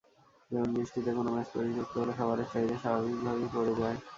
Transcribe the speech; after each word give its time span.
যেমন 0.51 0.69
বৃষ্টিতে 0.75 1.11
কোনো 1.17 1.29
ম্যাচ 1.31 1.47
পরিত্যক্ত 1.53 1.93
হলে 1.97 2.13
খাবারের 2.19 2.47
চাহিদা 2.51 2.77
স্বাভাবিকভাবেই 2.77 3.49
পড়ে 3.53 3.73
যায়। 3.79 3.97